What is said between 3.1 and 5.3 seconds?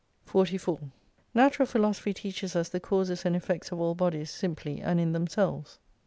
and effects of all bodies simply and in